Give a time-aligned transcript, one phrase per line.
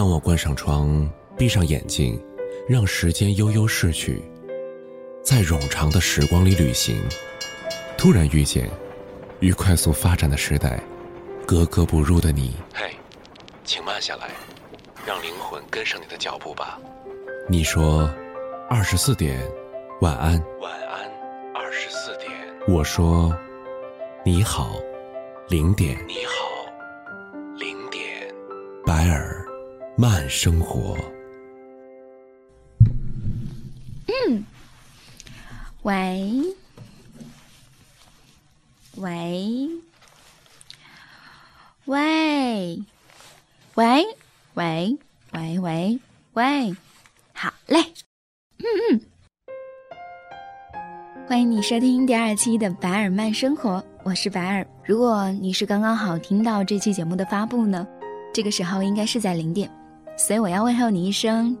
[0.00, 2.18] 当我关上窗，闭上眼睛，
[2.66, 4.22] 让时间悠悠逝去，
[5.22, 6.96] 在冗长的时光里旅行，
[7.98, 8.70] 突然遇见
[9.40, 10.82] 与快速发展的时代
[11.46, 12.54] 格格不入的你。
[12.72, 12.90] 嘿，
[13.62, 14.30] 请慢下来，
[15.04, 16.80] 让灵魂跟上你的脚步吧。
[17.46, 18.10] 你说，
[18.70, 19.38] 二十四点，
[20.00, 20.42] 晚安。
[20.62, 21.10] 晚安，
[21.54, 22.30] 二十四点。
[22.66, 23.36] 我说，
[24.24, 24.76] 你好，
[25.50, 26.02] 零点。
[26.08, 26.32] 你好，
[27.58, 28.02] 零点。
[28.86, 29.39] 白尔，
[30.00, 30.96] 慢生活。
[34.06, 34.42] 嗯，
[35.82, 36.42] 喂，
[38.96, 39.68] 喂，
[41.84, 42.82] 喂，
[43.74, 44.06] 喂，
[44.54, 44.96] 喂，
[45.32, 46.00] 喂，喂，
[46.32, 46.76] 喂。
[47.34, 47.78] 好嘞，
[48.56, 49.00] 嗯嗯，
[51.28, 54.66] 欢迎你收听第二期的《白尔曼生活》，我是白尔。
[54.82, 57.86] 如果你是刚刚好听到这期节目的发布呢，
[58.32, 59.70] 这个时候应该是在零点，
[60.20, 61.56] 所以我要问候你一声：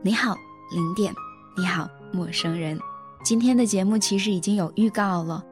[0.00, 0.34] 你好，
[0.72, 1.12] 零点，
[1.54, 2.80] 你好，陌生人。
[3.22, 5.44] 今天的节目其实已经有预告了，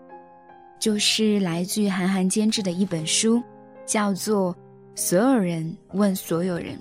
[0.81, 3.43] 就是来自韩寒监制的一本书，
[3.85, 4.55] 叫做
[4.95, 6.75] 《所有人问所有人》。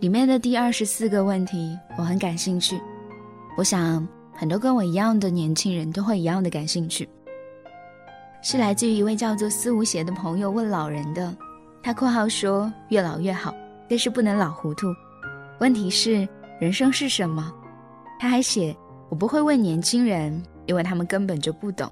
[0.00, 2.78] 里面的第二十四个问题，我很感兴趣。
[3.56, 7.08] 我想很多跟我一样的年轻人都会一样的感兴趣。
[8.42, 11.34] 是来自于一位叫做思无邪的朋友问老人的，
[11.82, 13.54] 他括号说越老越好，
[13.90, 14.94] 但是不能老糊涂。
[15.58, 16.26] 问题是
[16.60, 17.52] 人生是什么？
[18.18, 18.74] 他还写
[19.08, 21.90] 我不会问年轻人，因为他们根本就不懂，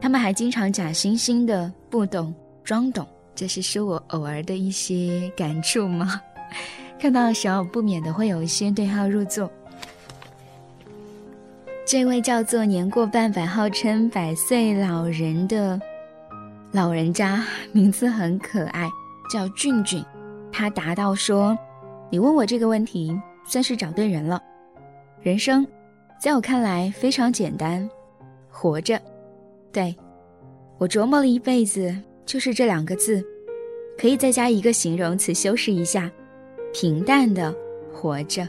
[0.00, 3.08] 他们还经常假惺惺的不懂装懂。
[3.34, 6.20] 这是说我偶尔的一些感触吗？
[7.00, 9.50] 看到的时候，不免的会有一些对号入座。
[11.86, 15.80] 这位叫做年过半百，号称百岁老人的
[16.72, 18.90] 老人家，名字很可爱，
[19.32, 20.04] 叫俊俊。
[20.58, 21.56] 他答道说
[22.10, 24.42] ：“你问我这个问题，算是找对人了。
[25.22, 25.64] 人生，
[26.20, 27.88] 在我看来非常简单，
[28.50, 29.00] 活着。
[29.70, 29.94] 对
[30.76, 31.96] 我琢磨了一辈子，
[32.26, 33.24] 就是这两个字，
[33.96, 36.10] 可以再加一个形容词修饰一下。”
[36.74, 37.54] 平淡的
[37.94, 38.44] 活着。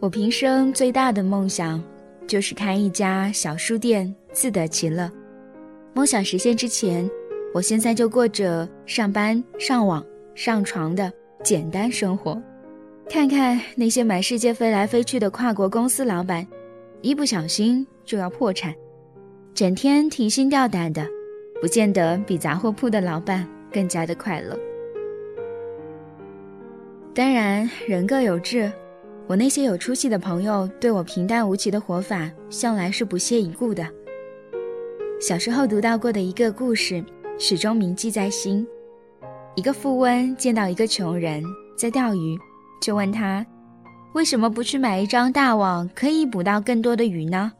[0.00, 1.80] 我平生最大的梦想，
[2.26, 5.08] 就是开一家小书店，自得其乐。
[5.94, 7.08] 梦想实现之前，
[7.54, 10.04] 我现在就过着上班、上网、
[10.42, 11.12] 上床的
[11.44, 12.42] 简单生活。
[13.10, 16.46] 看看那些满世界飞来飞去的跨国公司老板，
[17.02, 18.74] 一不小心就要破产，
[19.52, 21.06] 整天提心吊胆的，
[21.60, 24.58] 不见得比杂货铺的老板更加的快乐。
[27.14, 28.72] 当然，人各有志。
[29.26, 33.86] 我那些有出息的朋友对我平淡无奇的活法，向来是不屑一顾的。
[35.20, 37.04] 小时候读到过的一个故事，
[37.38, 38.66] 始终铭记在心。
[39.56, 41.42] 一个富翁见到一个穷人
[41.76, 42.38] 在钓鱼，
[42.80, 43.44] 就问他
[44.14, 47.52] ：“为什么不去买一张大网，可以捕到更多的鱼呢？”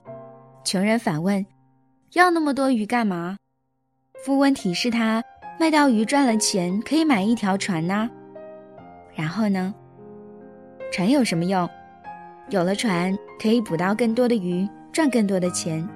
[0.65, 1.45] 穷人反问
[2.15, 3.37] ：“要那么多鱼干嘛？”
[4.25, 5.23] 富翁提示他
[5.59, 8.09] ：“卖掉鱼赚了钱，可以买一条船呢。”
[9.15, 9.75] 然后呢？
[10.93, 11.69] 船有什么用？
[12.51, 15.87] 有了船，可以捕到更多的鱼，赚更多的钱。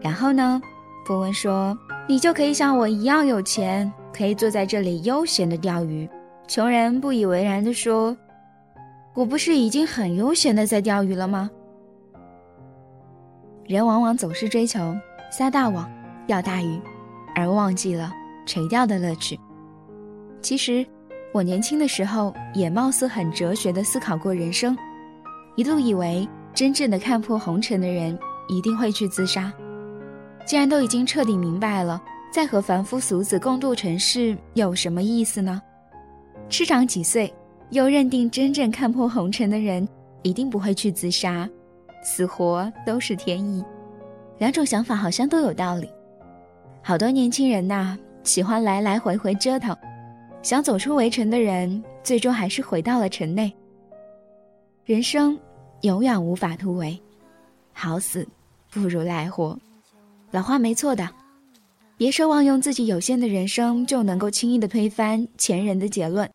[0.00, 0.60] 然后呢？
[1.06, 1.76] 富翁说
[2.08, 6.08] ：“你就可以像我一样有钱，可以坐在这里悠闲的钓鱼。”
[6.46, 8.16] 穷人不以为然地说
[9.14, 11.50] ：“我不是已经很悠闲的在钓鱼了吗？”
[13.66, 14.94] 人往往总是追求
[15.30, 15.90] 撒大网、
[16.26, 16.80] 钓大鱼，
[17.34, 18.12] 而忘记了
[18.46, 19.38] 垂钓的乐趣。
[20.40, 20.86] 其实。
[21.32, 24.78] 我年轻的时候也貌似很哲学的思考过人生，
[25.56, 28.16] 一度以为真正的看破红尘的人
[28.46, 29.52] 一定会去自杀。
[30.46, 32.00] 既然都已经彻底明白了，
[32.34, 35.62] 再和凡夫俗子共度尘世有什么意思呢？
[36.48, 37.32] 痴长几岁，
[37.70, 39.88] 又认定真正看破红尘的人
[40.22, 41.48] 一定不会去自杀，
[42.02, 43.64] 死活都是天意。
[44.38, 45.88] 两种想法好像都有道理。
[46.82, 49.72] 好多年轻人呐，喜欢来来回回折腾。
[50.42, 53.54] 想走出围城的人，最终还是回到了城内。
[54.84, 55.38] 人生
[55.82, 57.00] 永远无法突围，
[57.72, 58.26] 好死
[58.72, 59.56] 不如赖活。
[60.32, 61.08] 老话没错的，
[62.04, 66.28] 别奢望用自己有限的人生就能够轻易的推翻前人的结论。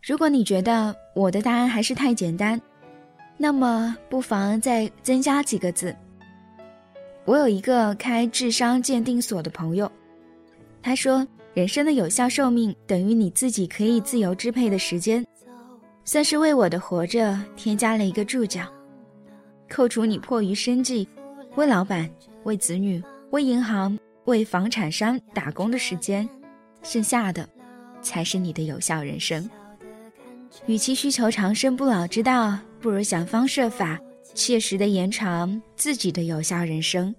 [0.00, 2.60] 如果你觉得我的答案还是太简单，
[3.36, 5.92] 那么不妨再增加几个字。
[7.24, 9.90] 我有一个开智商鉴定所的朋友，
[10.80, 11.26] 他说。
[11.52, 15.26] 人生的有效寿命等于你自己可以自由支配的时间，
[16.04, 18.62] 算是为我的活着添加了一个注脚。
[19.68, 21.06] 扣除你迫于生计，
[21.56, 22.08] 为老板、
[22.44, 23.02] 为子女、
[23.32, 26.28] 为银行、为房产商打工的时间，
[26.82, 27.48] 剩下的
[28.00, 29.48] 才是你的有效人生。
[30.66, 33.98] 与其需求长生不老之道，不如想方设法
[34.34, 37.14] 切实的延长自己的有效人生。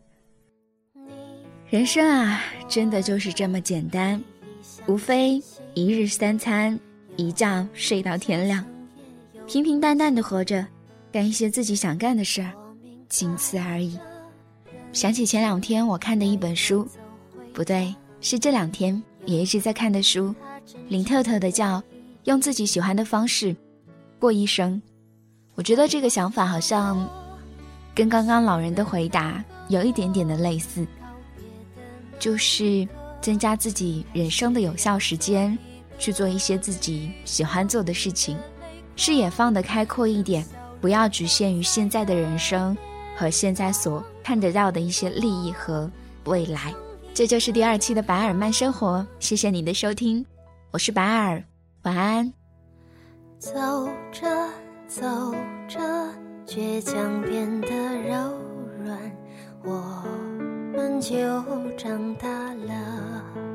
[1.69, 4.23] 人生啊，真的就是这么简单，
[4.85, 5.41] 无非
[5.73, 6.79] 一日三餐，
[7.15, 8.63] 一觉睡到天亮，
[9.47, 10.65] 平平淡淡的活着，
[11.11, 12.53] 干一些自己想干的事儿，
[13.09, 13.97] 仅此而已。
[14.93, 16.87] 想起前两天我看的一本书，
[17.51, 20.33] 不对，是这两天也一直在看的书，
[20.87, 21.79] 林特特的叫
[22.25, 23.55] 《用自己喜欢的方式
[24.19, 24.75] 过一生》。
[25.55, 27.09] 我觉得这个想法好像
[27.95, 30.85] 跟刚刚老人的回答有一点点的类似，
[32.19, 32.87] 就是
[33.19, 35.57] 增加自己人生的有效时间，
[35.97, 38.37] 去做一些自己喜欢做的事情，
[38.95, 40.45] 视野放得开阔一点，
[40.79, 42.77] 不要局限于现在的人生
[43.17, 44.03] 和现在所。
[44.23, 45.89] 看得到的一些利益和
[46.25, 46.73] 未来，
[47.13, 49.05] 这就是第二期的白尔曼生活。
[49.19, 50.25] 谢谢你的收听，
[50.71, 51.43] 我是白尔，
[51.83, 52.33] 晚安。
[53.37, 53.51] 走
[54.11, 54.25] 着
[54.87, 55.03] 走
[55.67, 55.79] 着，
[56.47, 58.15] 倔强变得柔
[58.85, 58.97] 软，
[59.65, 60.03] 我
[60.73, 61.17] 们就
[61.77, 63.52] 长大了。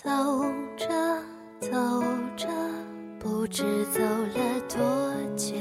[0.00, 0.08] 走
[0.76, 0.86] 着
[1.58, 1.70] 走
[2.36, 2.46] 着，
[3.18, 5.56] 不知走了多久，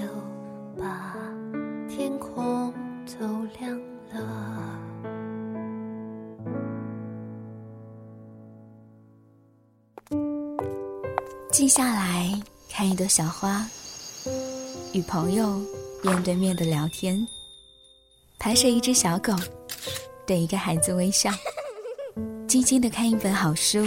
[0.77, 1.15] 把
[1.89, 2.71] 天空
[3.07, 3.27] 都
[3.59, 3.75] 亮
[4.13, 4.79] 了。
[11.51, 12.31] 静下来
[12.69, 13.67] 看一朵小花，
[14.93, 15.59] 与朋友
[16.03, 17.27] 面对面的聊天，
[18.37, 19.33] 拍摄一只小狗，
[20.27, 21.31] 对一个孩子微笑，
[22.47, 23.83] 静静的看一本好书。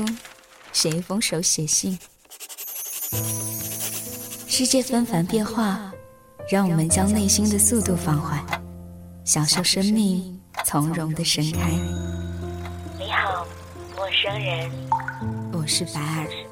[0.72, 1.98] 写一封手写信。
[4.46, 5.92] 世界纷繁变化，
[6.50, 8.44] 让我们将内心的速度放缓，
[9.24, 11.70] 享受生命从容的盛开。
[12.98, 13.46] 你好，
[13.96, 14.70] 陌生人。
[15.52, 16.49] 我是白尔。